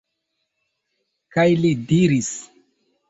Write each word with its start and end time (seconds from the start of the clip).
Kaj 1.37 1.47
li 1.65 1.75
diris: 1.93 2.33